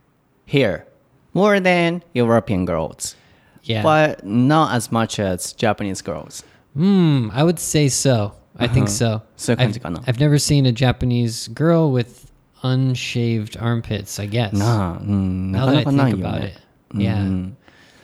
[0.46, 0.86] hair
[1.34, 3.16] more than European girls.
[3.62, 3.82] Yeah.
[3.82, 6.44] But not as much as Japanese girls.
[6.74, 8.32] Hmm, I would say so.
[8.58, 8.74] I uh -huh.
[8.74, 9.20] think uh-huh.
[9.36, 9.52] so.
[9.52, 12.25] I've, I've, never seen a Japanese girl with
[12.63, 14.51] unshaved armpits, I guess.
[14.57, 16.55] なあ、うん、な now か that な I かない think よ about ね
[16.93, 17.51] it.。Yeah.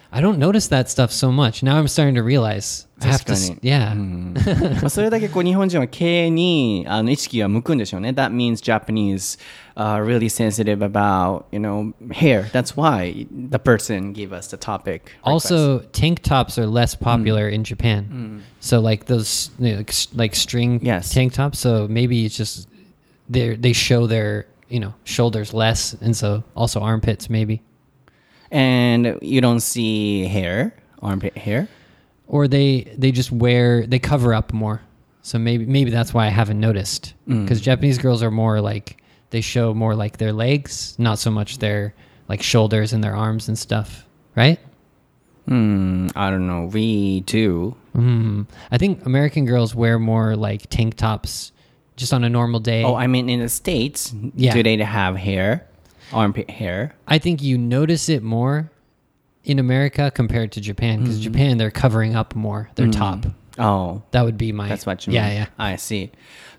[0.10, 1.62] I don't notice that stuff so much.
[1.63, 2.88] Now I'm starting to realize.
[3.01, 4.34] I have to, s- 確かに。
[4.34, 4.82] yeah.
[4.82, 8.10] まあそれだけこう日本人は経営にあの意識が向くんでしょうね。
[8.12, 9.38] That means Japanese
[9.75, 12.43] are really sensitive about, you know, hair.
[12.53, 15.12] That's why the person gave us the topic.
[15.23, 18.41] Also, tank tops are less popular in Japan.
[18.62, 21.13] So like those you know, like, s- like string Yes.
[21.13, 21.60] tank tops.
[21.60, 22.69] So maybe it's just
[23.28, 27.62] they they show their you know shoulders less, and so also armpits maybe.
[28.50, 31.68] And you don't see hair, armpit hair.
[32.26, 34.80] or they they just wear they cover up more
[35.22, 39.40] so maybe maybe that's why i haven't noticed because japanese girls are more like they
[39.40, 41.94] show more like their legs, not so much their
[42.28, 44.06] like shoulders and their arms and stuff,
[44.37, 44.61] right?
[45.48, 46.66] Hmm, I don't know.
[46.66, 47.74] We do.
[47.96, 48.46] Mm.
[48.70, 51.50] I think American girls wear more like tank tops
[51.96, 52.83] just on a normal day.
[52.85, 54.55] Oh, I mean, in the States, Yeah.
[54.55, 55.66] do they have hair?
[56.12, 56.94] Armpit hair?
[57.09, 58.70] I think you notice it more
[59.44, 61.33] in America compared to Japan because Mm-hmm.
[61.33, 63.26] Japan they're covering up more their top.
[63.58, 64.02] Oh.
[64.12, 65.22] That would be my That's what you mean.
[65.22, 65.48] yeah yeah.
[65.56, 66.10] I see.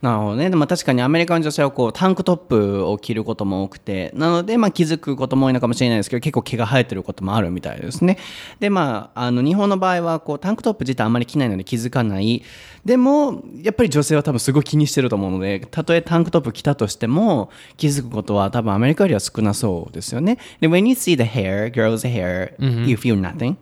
[0.04, 0.50] なるほどね。
[0.50, 8.18] でも確かにアメリカの女性はこうタンクトップを着ることも多くて、なのでまあ気づくことも多いのかもしれないですけど、結構毛が生えてることもあるみたいですね。
[8.60, 12.44] でまあ、あの日本の場合はこうタンクトップ自体あんまり着ないので気づかない。
[12.84, 20.38] でも、やっぱり女性は多分すごい気にしてると思うので、たとえタンクトップ着たとしても気づくことは多分アメリカよりは少なそうですよね。
[20.60, 22.54] で、when you see the hair, girl's hair,
[22.86, 23.56] you feel nothing.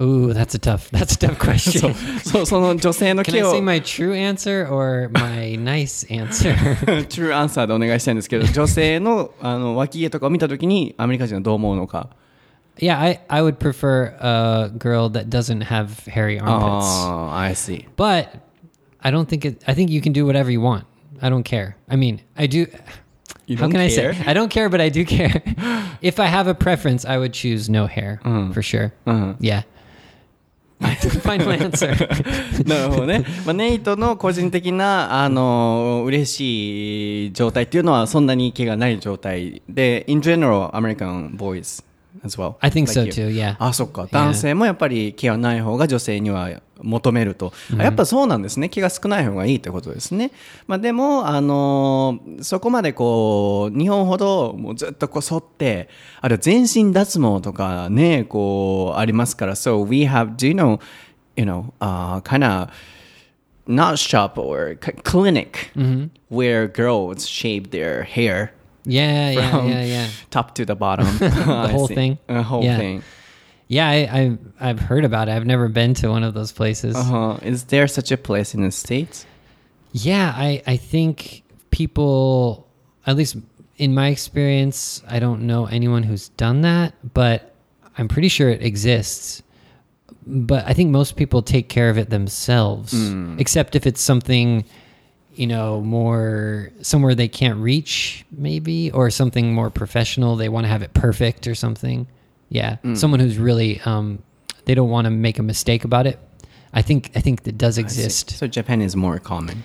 [0.00, 1.94] Ooh, that's a tough that's a tough question.
[2.24, 6.54] そう、その女性の Can I 毛を say。my true answer or my nice answer?
[7.08, 12.08] True answer でお願いしたいんですけど、女性のあの脇毛とかを見たときにアメリカ人はどう思うのか。
[12.78, 16.86] yeah, I, I would prefer a girl that doesn't have hairy armpits.
[16.86, 17.86] ああ、I see.
[17.96, 18.28] But
[19.00, 20.84] I don't think it I think you can do whatever you want.
[21.20, 21.76] I don't care.
[21.88, 22.66] I mean, I do
[23.46, 24.14] You How don't can I care?
[24.14, 24.24] say?
[24.26, 25.42] I don't care, but I do care.
[26.00, 28.20] if I have a preference, I would choose no hair
[28.54, 28.92] for sure.
[29.40, 29.64] Yeah.
[31.23, 31.89] Final answer.
[32.67, 33.23] なるほどね。
[33.45, 41.83] まあ、ネイトの個人的な、あの、嬉しい状態っていうのはそんなに気がない状態で、in general, American boys
[42.23, 42.55] as well.
[42.61, 43.55] I think so too, yeah.
[43.59, 44.07] あ、そっか。
[44.11, 47.53] 男性もやっぱり毛はない方が女性には求めると。
[47.77, 48.69] あやっぱそうなんですね。
[48.69, 50.31] 毛が少ない方がいいってことですね。
[50.67, 55.89] まあでも、あのーそこまでこう、日本ほどもうずっとこう剃って、
[56.21, 59.55] あるいは全身脱毛とかね、こう、ありますから。
[59.55, 60.79] So we have, do you know,
[61.35, 62.69] you know, uh, kind of
[63.67, 65.71] not shop or clinic
[66.29, 68.51] where girls shave their hair
[68.87, 70.07] Yeah, yeah, yeah, yeah.
[70.31, 71.05] top to the bottom.
[71.19, 71.29] the
[71.71, 72.17] whole thing?
[72.27, 72.77] The whole Yeah.
[72.77, 73.03] thing.
[73.69, 75.31] Yeah, I, I I've heard about it.
[75.33, 76.95] I've never been to one of those places.
[76.95, 77.37] Uh-huh.
[77.41, 79.25] Is there such a place in the States?
[79.91, 82.65] Yeah, I, I think people,
[83.05, 83.35] at least
[83.77, 87.53] in my experience, I don't know anyone who's done that, but
[87.97, 89.43] I'm pretty sure it exists.
[90.25, 92.93] But I think most people take care of it themselves,
[93.37, 94.65] except if it's something,
[95.37, 100.35] you know, more somewhere they can't reach, maybe, or something more professional.
[100.35, 102.07] They want to have it perfect or something.
[102.49, 104.19] Yeah, someone who's really, um,
[104.65, 106.17] they don't want to make a mistake about it.
[106.73, 108.31] I think I think that does exist.
[108.31, 109.63] So Japan is more common.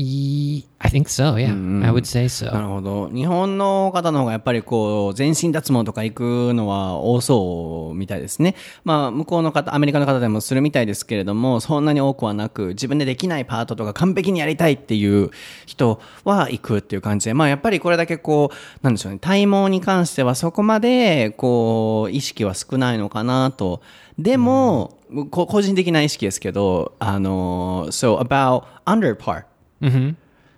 [0.00, 1.34] E- I think so.
[1.34, 1.50] Yeah,
[1.84, 2.60] I would say な so.
[2.60, 3.08] るほど。
[3.08, 8.54] 日本の方の方がやっぱりこう、全身脱毛とか行くのは多そうみたいですね。
[8.84, 15.30] まあ、向こうの方、アメリカの方でもするみたいですけれども、そんなに多くはなく、自分でできないパートとか完璧にやりたいっていう
[15.66, 23.80] 人は行くっていう感じで、まあ、やっぱりこれだけこう、なんでしょうね、体毛に関してはそこまで、こう、意識は少ないのかなと。
[24.16, 24.96] でも、
[25.30, 29.47] こ個人的な意識ですけど、あの、so about under par.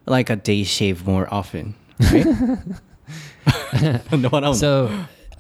[0.06, 2.26] like a day shave more often, right?
[4.12, 4.90] なんで笑うの So,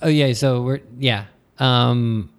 [0.01, 0.29] oh yeah.
[0.33, 1.25] So we're yeah.
[1.57, 2.29] Um,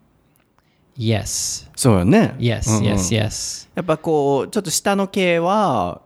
[0.96, 2.34] yes, そうよね。
[2.38, 3.68] yes, うんうん yes, yes.
[3.74, 6.02] やっぱこう、ちょっと下の毛は、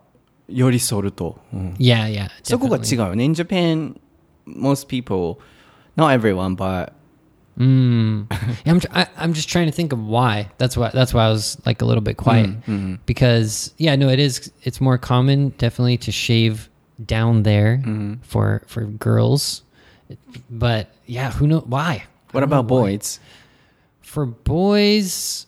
[0.47, 1.39] より剃ると。
[1.53, 2.29] うん Yeah, yeah.
[2.43, 2.95] そこが違 definitely.
[2.95, 3.23] うよね。
[3.25, 3.99] In Japan,
[4.45, 5.37] most people,
[5.95, 6.91] not everyone, but
[7.58, 8.26] Mm.
[8.66, 10.50] I'm, tr- I, I'm just trying to think of why.
[10.58, 10.90] That's why.
[10.92, 12.50] That's why I was like a little bit quiet
[13.06, 14.52] because yeah, no, it is.
[14.62, 16.68] It's more common, definitely, to shave
[17.04, 17.82] down there
[18.22, 19.62] for for girls,
[20.50, 22.04] but yeah, who knows why?
[22.32, 23.18] what about boys?
[24.02, 25.46] For boys,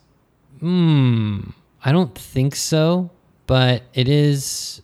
[0.61, 1.40] hmm,
[1.85, 3.11] I don't think so.
[3.47, 4.83] But it is,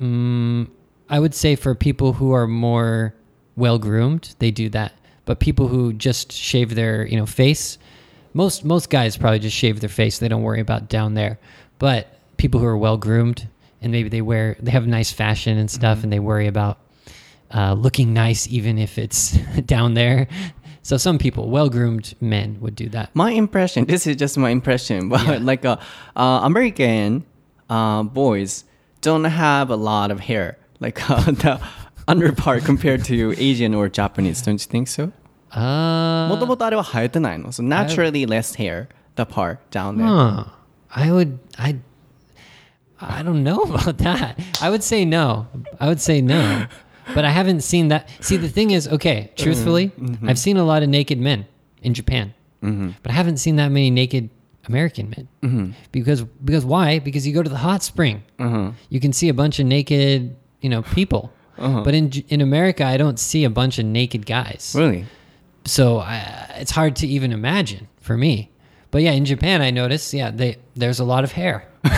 [0.00, 0.68] mm,
[1.08, 3.14] I would say for people who are more
[3.56, 4.92] well groomed, they do that.
[5.24, 7.78] But people who just shave their, you know, face,
[8.34, 10.18] most most guys probably just shave their face.
[10.18, 11.38] They don't worry about down there.
[11.78, 13.48] But people who are well groomed
[13.80, 16.78] and maybe they wear, they have nice fashion and stuff, and they worry about
[17.52, 19.32] uh, looking nice even if it's
[19.66, 20.28] down there.
[20.82, 23.14] So some people, well groomed men, would do that.
[23.14, 25.76] My impression, this is just my impression, but like uh,
[26.16, 27.24] uh, American
[27.70, 28.64] uh, boys
[29.00, 31.60] don't have a lot of hair, like uh, the
[32.07, 34.41] under part compared to Asian or Japanese.
[34.41, 35.11] Don't you think so?
[35.51, 37.51] Uh, もともとあれは生えてないの。
[37.51, 40.07] So naturally less hair, the part down there.
[40.07, 40.45] Huh.
[40.89, 41.77] I would I
[42.99, 44.37] I don't know about that.
[44.61, 45.47] I would say no.
[45.79, 46.67] I would say no.
[47.15, 48.09] But I haven't seen that.
[48.19, 49.91] See, the thing is, okay, truthfully,
[50.23, 51.45] I've seen a lot of naked men
[51.81, 52.33] in Japan.
[52.61, 54.29] But I haven't seen that many naked
[54.67, 55.75] American men.
[55.93, 56.99] Because because why?
[56.99, 58.23] Because you go to the hot spring.
[58.89, 61.31] You can see a bunch of naked, you know, people.
[61.58, 61.82] Uh-huh.
[61.84, 64.74] But in in America, I don't see a bunch of naked guys.
[64.76, 65.04] Really?
[65.64, 66.18] So I,
[66.60, 68.50] it's hard to even imagine for me.
[68.90, 70.12] But yeah, in Japan, I noticed.
[70.12, 71.64] Yeah, they there's a lot of hair.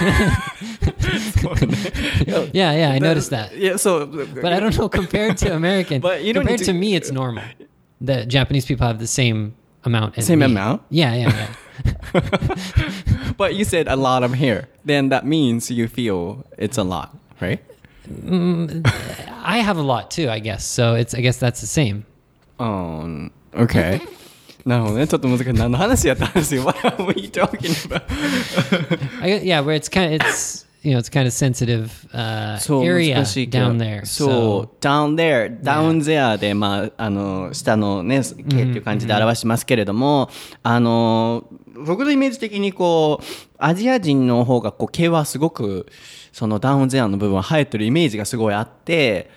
[2.52, 3.56] Yeah, yeah, I noticed that.
[3.56, 6.00] Yeah, so But I don't know compared to American.
[6.08, 7.44] But you compared to, to- me, it's normal.
[8.00, 10.22] The Japanese people have the same amount.
[10.22, 10.46] Same me.
[10.46, 10.82] amount?
[10.90, 11.48] Yeah, yeah,
[12.12, 12.22] yeah.
[13.38, 14.68] But you said a lot of hair.
[14.84, 17.60] Then that means you feel it's a lot, right?
[19.43, 20.63] I have a lot too, I guess.
[20.65, 22.05] So it's I guess that's the same.
[22.57, 24.01] Um, okay.
[24.65, 25.07] なるほどね。
[25.07, 25.53] ちょっと難しい。
[25.53, 26.63] 何の話やったんですよ。
[26.63, 28.03] What are we talking about?
[29.21, 32.58] I, gue- yeah, where it's kind of it's you know it's kind of sensitive uh,
[32.58, 34.04] そう area 難しいけど down there.
[34.04, 40.28] そう、down there, down there で、まあ、あの、下のね、毛っていう感じで表しますけれども、
[40.62, 41.44] あの、
[41.86, 43.24] 僕のイメージ的にこう、
[43.58, 45.86] アジア人の方がこう毛はすごく、
[46.32, 49.30] そのダウンゼアの部分は生えてるイメージがすごいあって、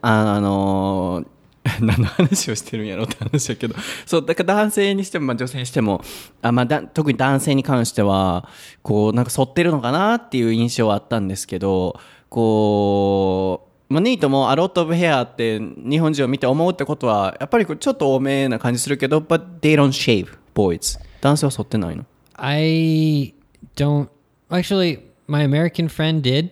[0.00, 1.24] ああの、
[1.80, 3.74] 何の話をしてるんやろって話だけど、
[4.04, 6.02] そう、だから男性にしても、まあ、女性にしても、
[6.42, 8.48] あまあ、だ特に男性に関しては、
[8.82, 11.98] こう、なんか反ってるのかなっていう印象はあったんですけど、
[12.28, 20.98] こう、まあ、ニートもアロット・オブ・ヘアって日本人を見て思うってことは、やっぱりこちょっと多めな感じするけど、but they don't shave boys.
[21.20, 23.34] 男性は反ってないの？I
[23.76, 24.08] don't
[24.50, 25.00] actually.
[25.28, 26.50] My American friend did.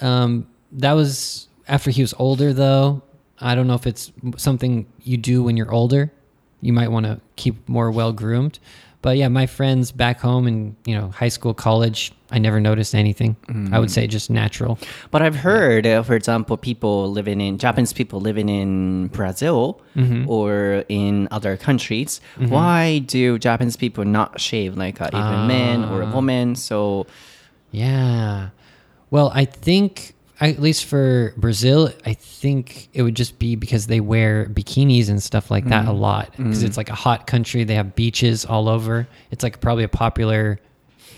[0.00, 3.02] Um, that was after he was older, though.
[3.40, 6.12] I don't know if it's something you do when you're older.
[6.60, 8.58] You might want to keep more well groomed.
[9.02, 12.94] But yeah, my friends back home in you know high school, college, I never noticed
[12.94, 13.34] anything.
[13.72, 14.78] I would say just natural.
[15.10, 19.80] But I've heard, uh, for example, people living in Japanese people living in Brazil
[20.28, 22.20] or in other countries.
[22.36, 26.54] Why do Japanese people not shave like uh, even men or women?
[26.56, 27.06] So
[27.72, 28.50] Yeah.
[29.10, 34.00] Well, I think at least for Brazil, I think it would just be because they
[34.00, 36.00] wear bikinis and stuff like that a mm.
[36.00, 36.78] lot because it's mm.
[36.78, 37.64] like a hot country.
[37.64, 39.06] They have beaches all over.
[39.30, 40.58] It's like probably a popular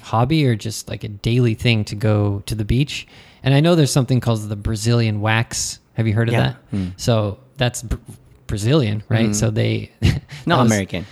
[0.03, 3.07] hobby or just like a daily thing to go to the beach.
[3.45, 5.79] And I know there's something called the Brazilian wax.
[5.95, 6.41] Have you heard of Yeah.
[6.41, 6.57] that?
[6.71, 6.89] Hmm.
[6.97, 7.97] So that's br-
[8.49, 9.31] Brazilian, right?
[9.31, 9.35] Mm.
[9.35, 9.93] So they
[10.47, 11.07] not was- American.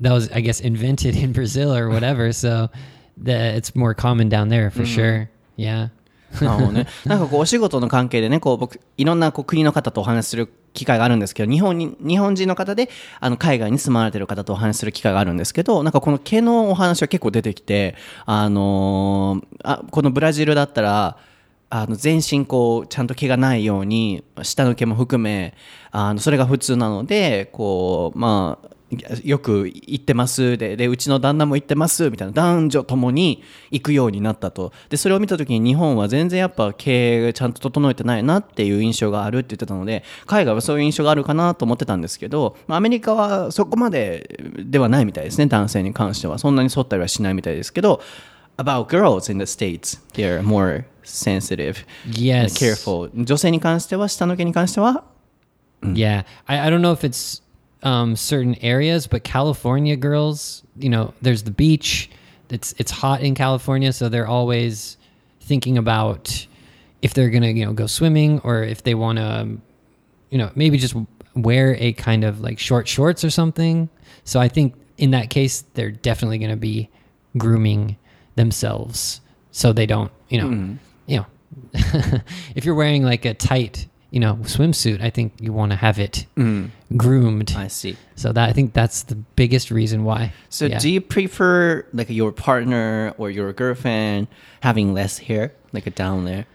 [0.00, 2.32] that was I guess invented in Brazil or whatever.
[2.32, 2.70] so
[3.16, 4.84] the, it's more common down there for hmm.
[4.84, 5.30] sure.
[5.54, 5.88] Yeah.
[6.40, 6.86] なるほどね。
[7.04, 12.88] なんかこうお仕事の関係でね、こう僕いろんなこう国の方とお話しする機会があるんですけど、日本に日本人の方で
[13.20, 17.94] あの海外に住まわれてる方とお話しする機会があるんですけど、なんかこの毛のお話は結構出てきて、
[18.26, 21.16] あのーあこのブラジルだったら。
[21.74, 25.54] あの全身こうちゃんと毛がないように下の毛も含め
[25.90, 28.68] あのそれが普通なのでこうまあ
[29.24, 30.56] よく行ってます。
[30.58, 32.10] ででうちの旦那も行ってます。
[32.10, 32.32] みたいな。
[32.32, 34.72] 男女ともに行くようになったと。
[34.90, 45.46] でそれを見た時に日本は全然やっぱ経営ちゃんと整えてないなっていう印象があるって言ってたので海外はそういう印象があるかなと思ってたんですけどまあアメリカはそこまでではないみたいですね。
[45.46, 46.38] 男性に関しては。
[46.38, 48.00] そんなに沿ったりはしないみたいですけど
[48.58, 52.42] about girls in the states they're more sensitive Yes.
[52.42, 53.10] and careful.
[53.24, 55.04] 女性に関しては下の毛に関しては
[55.82, 56.24] ？Yeah.
[56.46, 57.42] I, I don't know if it's
[57.82, 62.10] um, certain areas, but California girls, you know, there's the beach.
[62.50, 64.98] It's it's hot in California, so they're always
[65.40, 66.46] thinking about
[67.00, 69.56] if they're gonna you know go swimming or if they want to,
[70.30, 70.94] you know, maybe just
[71.34, 73.88] wear a kind of like short shorts or something.
[74.24, 76.90] So I think in that case, they're definitely gonna be
[77.38, 77.96] grooming
[78.36, 81.26] themselves so they don't, you know, you know,
[82.54, 85.99] if you're wearing like a tight, you know, swimsuit, I think you want to have
[85.99, 86.25] it
[86.95, 87.53] groomed.
[87.57, 90.31] I see So that I think that's the biggest reason why.
[90.49, 90.79] So Yeah.
[90.79, 94.27] do you prefer like your partner or your girlfriend
[94.61, 96.45] having less hair, like down there?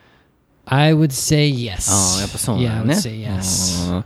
[0.65, 1.91] I would say yes.
[1.91, 2.95] ああ、やっぱそう Yeah, な I の would ね。
[2.95, 4.03] say yes.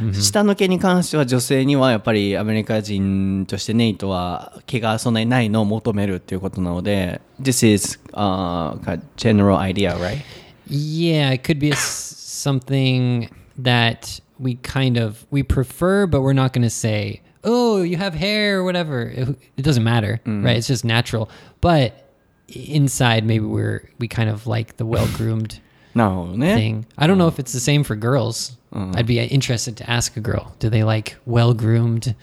[0.00, 10.22] うん下の毛に関しては女性にはやっぱりアメリカ人としてネイトは毛がそんなにないのを求めるっていうことなので、This is、uh, a general idea, right?
[10.70, 12.09] Yeah, it could be a s
[12.40, 17.96] something that we kind of we prefer, but we're not going to say, "Oh, you
[17.96, 19.02] have hair" or whatever.
[19.02, 20.56] It, it doesn't matter, right?
[20.56, 21.30] It's just natural.
[21.60, 22.10] But
[22.48, 25.60] inside, maybe we're we kind of like the well groomed
[25.94, 26.54] なるほどね。
[26.54, 26.86] thing.
[26.96, 28.56] I don't know if it's the same for girls.
[28.72, 32.14] I'd be interested to ask a girl, do they like well groomed?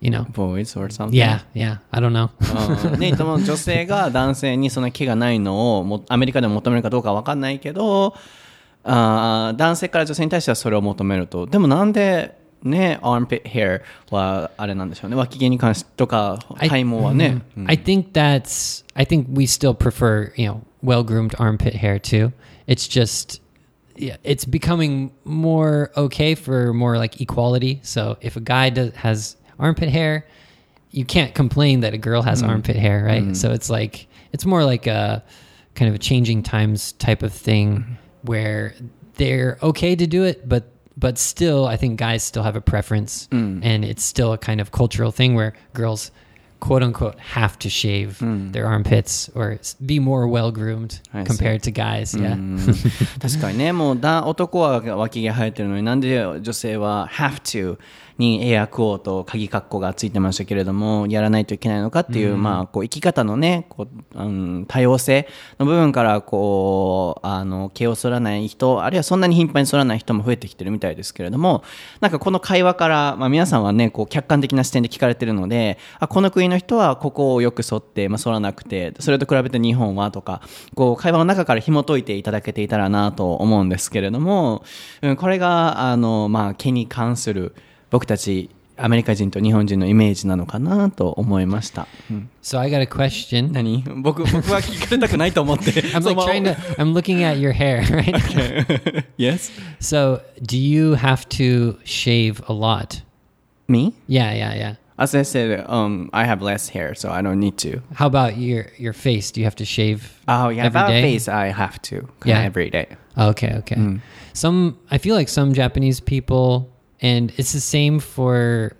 [0.00, 0.24] You know?
[0.32, 1.14] Boys or something?
[1.14, 1.78] Yeah, yeah.
[1.92, 2.30] I don't know.
[2.92, 8.14] う んネイトも女性が男性にその毛がないのをもアメリカでも求めるかどうかわかんないけど
[8.84, 13.80] あー男性から女性に対してはそれを求めるとでもなんでね armpit hair
[14.10, 18.84] はあれなんでしょうね脇毛に関してとか I- 体毛はね、 I think that's.
[18.94, 22.32] I think we still prefer, you know, well groomed armpit hair too.
[22.66, 23.40] It's just
[23.96, 27.80] yeah, it's becoming more okay for more like equality.
[27.82, 30.26] So if a guy does, has armpit hair,
[30.90, 33.36] you can't complain that a girl has armpit hair, right?
[33.36, 35.22] So it's like it's more like a
[35.74, 38.74] kind of a changing times type of thing where
[39.16, 40.64] they're okay to do it, but
[40.96, 44.70] but still, I think guys still have a preference, and it's still a kind of
[44.70, 46.10] cultural thing where girls.
[46.60, 48.20] "quote unquote" have to shave
[48.52, 51.26] their armpits or s- be more well groomed I see.
[51.26, 52.14] compared to guys.
[52.16, 52.38] Yeah,
[53.20, 57.76] 確かにねもうだ男は脇毛生えてるのになんで女性は have to
[58.19, 71.63] にエアクオーと鍵括弧がついてましたけれどもやらないといけないのかっていう、まあこう生き方のねこう、うん、多様性の部分からこうあの毛を剃らない人あるいはそんなに頻繁に剃らない人も増えてきてるみたいですけれども
[72.01, 80.41] なんかこの会話から、まあ、皆さんはねこう客観的な視点で聞かれてるのであこの国の人はここをよく剃って、まあ、剃らなくてそれと比べて日本はとか
[80.75, 84.63] こう会話の中から紐解いていただけていたらなと思うんですけれども、
[85.01, 87.55] うん、これがあの、まあ、毛に関する
[87.90, 91.86] 僕たちアメリカ人と日本人のイメージなのかなと思いました。
[92.10, 93.52] うん So I got a question.
[93.52, 96.56] 何僕僕は聞かれたくないと思って I'm そ like の trying to.
[96.76, 99.04] I'm looking at your hair, right?
[99.16, 99.50] Yes?
[99.80, 103.02] so, do you have to shave a lot?
[103.68, 103.94] Me?
[104.08, 104.74] Yeah, yeah, yeah.
[104.96, 107.80] As I said, um, I have less hair, so I don't need to.
[107.94, 109.30] How about your your face?
[109.32, 110.20] Do you have to shave?
[110.28, 111.02] Oh, yeah, every about day?
[111.02, 112.08] face, I have to.
[112.24, 112.42] Yeah.
[112.42, 112.86] Every day.
[113.16, 114.00] Okay, okay.
[114.34, 116.68] Some I feel like some Japanese people,
[117.01, 118.75] and it's the same for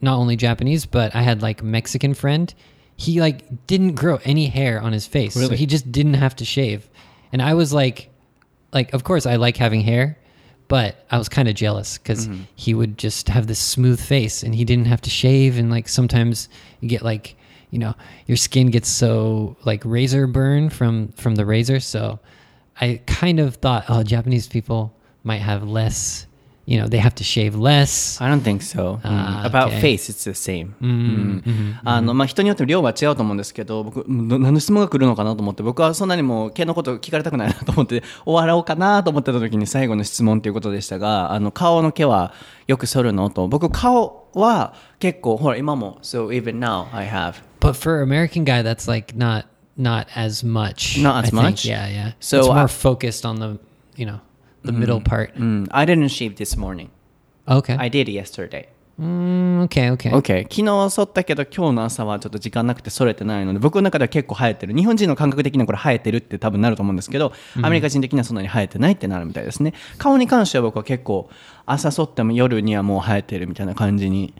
[0.00, 2.52] not only Japanese, but I had like Mexican friend.
[2.96, 6.44] He like didn't grow any hair on his face, so he just didn't have to
[6.44, 6.88] shave.
[7.32, 8.10] And I was like,
[8.72, 10.18] like of course I like having hair,
[10.68, 12.42] but I was kind of jealous because mm-hmm.
[12.54, 15.58] he would just have this smooth face and he didn't have to shave.
[15.58, 16.48] And like sometimes
[16.80, 17.36] you get like,
[17.70, 17.94] you know,
[18.26, 21.80] your skin gets so like razor burn from from the razor.
[21.80, 22.18] So
[22.80, 26.25] I kind of thought, oh, Japanese people might have less.
[26.66, 28.20] You know, they have to shave less.
[28.20, 28.98] I don't think so.
[29.04, 30.74] Ah, about face, it's the same.
[30.80, 42.34] うんあのまあ、人によって量は違うと思うんですけど僕な何の質問が来るのかなと思って僕はそんなにもう毛のこと聞かれたくないなと思って終わろうかなと思ってた時に最後の質問ということでしたがあの顔の毛は
[42.66, 49.46] よく剃るのと僕顔は結構ほら今も So even now I have But for American guy, that's like not
[49.78, 51.02] not as much.
[51.02, 51.42] Not as I think.
[51.42, 51.64] much?
[51.66, 52.12] Yeah, yeah.
[52.20, 53.58] So, it's more uh, focused on the
[53.96, 54.20] you know
[54.66, 55.04] the middle mm.
[55.04, 55.34] part.
[55.36, 55.68] Mm.
[55.70, 56.90] I didn't shave this morning
[57.48, 57.76] Okay.
[57.78, 59.92] I did yesterday Mm, okay.
[59.92, 60.10] Okay.
[60.10, 64.74] OK 昨日剃ったけど今日の朝はちょっと時間なくて剃れてないので僕の中では結構生えてる。
[64.74, 69.74] 日本人の感覚的にはこれ生えてるって多分なると思うんですけど、アメリカ人的にはそんなに生えてないってなるみたいですね。
[69.98, 71.28] 顔に関しては僕は結構
[71.66, 74.32] 朝剃っても夜にはもう生えてるみたいな感じに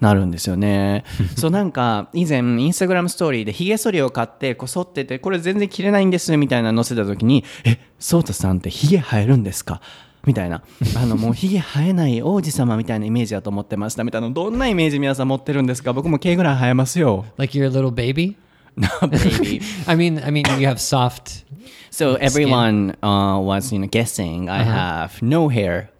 [0.00, 1.04] なるんですよね。
[1.36, 9.82] そうなんか以前インスタグラムストーリーでひげ剃りを買ってこう剃っててこれ全然切れないんですみたいなの載せた時にえソータさんってひげ生えるんですか？
[10.26, 10.62] みたいな
[10.96, 18.36] あのもうひげ生えない王子様みたいなイメージだと思ってましたみたいなどんなイメージ皆さん持ってるんですか僕も毛ぐらい生えますよ Like you're a little baby.
[18.76, 21.44] No baby I mean, I mean, you have soft.
[21.90, 25.90] So everyone uh, was you know guessing I have no hair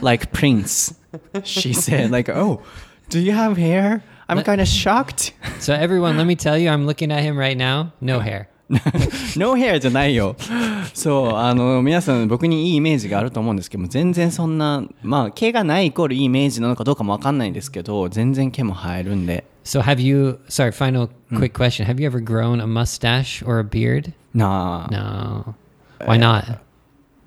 [0.00, 0.94] like Prince
[1.44, 2.62] she said like oh
[3.10, 6.86] do you have hair I'm kind of shocked So everyone, let me tell you, I'm
[6.86, 7.92] looking at him right now.
[8.00, 8.48] No hair.
[8.68, 10.34] No hair じゃないよ
[10.92, 20.38] そうあの皆さん僕にいいイメージがあると思うんですけども全然そんなまあ毛がないイコールいいイメージなのかどうかも分かんないんですけど全然毛も生えるんで So have you?
[20.48, 21.86] Sorry, final quick question.
[21.86, 24.12] Have you ever grown a mustache or a beard?
[24.32, 25.54] なあ No.
[26.06, 26.58] Why not?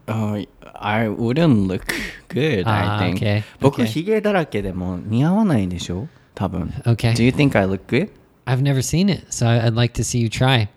[0.07, 1.83] Uh, I wouldn't look
[2.29, 3.17] good, Ah, I think.
[3.19, 6.73] okay, 僕.ヒゲだらけでも似合わないでしょ多分。
[6.85, 7.11] Okay.
[7.13, 8.09] Do you think I look good?
[8.49, 10.67] I've never seen it, so I'd like to see you try.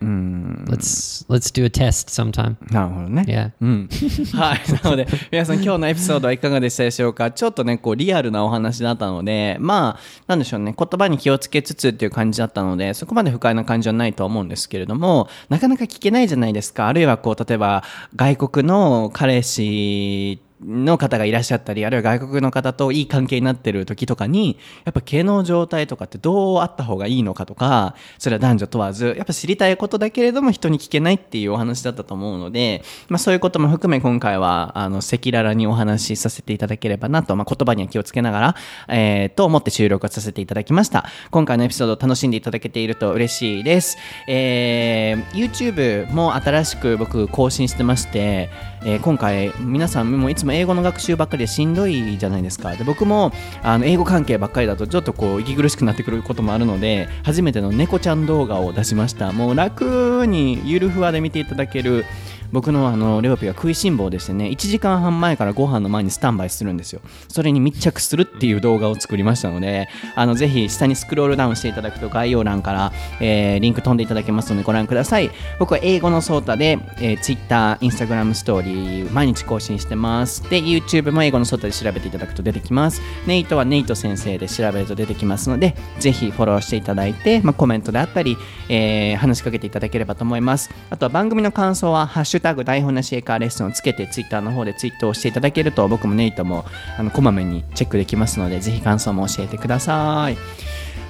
[0.68, 2.56] Let's let's do a test sometime.
[2.70, 3.24] なるほどね。
[3.26, 3.50] Yeah.
[3.60, 3.88] うん。
[4.38, 4.60] はい。
[4.84, 7.30] なので、皆さん今日のエピソードはいかがでしたでしょうか？
[7.30, 16.88] ちょっとね、こう、リアルなお話だったので、まあ、なんでしょうね、言葉に気をつけつつっていう感じだったので、そこまで不快な感じはないとは思うんですけれども、なかなか聞けないじゃないですか。
[16.88, 17.82] あるいはこう、例えば、
[18.16, 38.56] 外国の彼氏の方がいらっしゃったり、あるいは外国の方といい関係になってる時とかに、やっぱ毛の状態とかってどうあった方がいいのかとか、それは男女問わず、やっぱ知りたいことだけれども人に聞けないっていうお話だったと思うので、まあそういうことも含め今回は、あの、赤裸々にお話しさせていただければなと、まあ言葉には気をつけながら、
[38.88, 41.06] えー、と思って収録をさせていただきました。
[41.30, 43.96] 今回のエピソードを楽しんでいただけていると嬉しいです。
[44.28, 48.50] えー、YouTube も新しく僕更新してまして、
[48.84, 52.74] えー今回皆さんもいつも英語の学習ばっかりでしんどいじゃないですか。
[52.74, 59.32] で僕もあの英語関係ばっかりだとちょっとこう息苦しくなってくることもあるので初めての猫ちゃん動画を出しました。
[59.32, 62.04] もう楽にゆるふわで見ていただける
[62.52, 67.00] 僕のあのレオピが食いしん坊でしてね1時間半前からご飯の前にスタンバイするんですよ。
[67.28, 75.30] それに密着するっていう動画を作りましたのであのぜひ下にスクロールダウンしていただくと概要欄から、えーリンク飛んでいただけますのでご覧ください。
[75.58, 80.42] 僕は英語のソータで、えー、Twitter、Instagram ストーリー毎日更新してます。
[80.50, 83.00] で YouTube も英語のソータで調べていただくと出てきます。
[83.26, 88.36] ネイトはネイト先生で調べると出てきますのでぜひフォローしていただいて、まあ、コメントであったり、
[88.68, 90.70] えー話しかけていただければと思います。
[90.90, 96.64] あとは番組の感想は「ハッシュタグ台本なし英会話レッスン」をつけて Twitter の方でツイートをしていただけると僕もネイトも
[96.98, 100.36] あのこまめにチェックできますのでぜひ感想も教えてください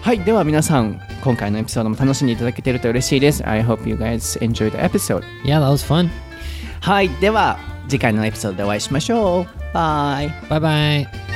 [0.02, 3.48] はい、では皆さん、今回のエピソードも楽しんでいただけていると嬉しいです。
[3.48, 5.22] I hope you guys enjoyed the episode.
[5.44, 6.10] Yeah, that was fun.
[6.80, 7.56] はい、では
[7.88, 9.46] 次回のエピソードでお会いしましょう。
[9.72, 10.28] バイ。
[10.48, 11.31] Bye bye.